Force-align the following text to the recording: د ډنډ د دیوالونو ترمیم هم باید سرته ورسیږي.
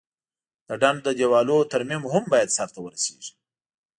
د 0.67 0.69
ډنډ 0.81 0.99
د 1.03 1.09
دیوالونو 1.19 1.69
ترمیم 1.73 2.03
هم 2.13 2.23
باید 2.33 2.53
سرته 2.57 2.79
ورسیږي. 2.81 3.31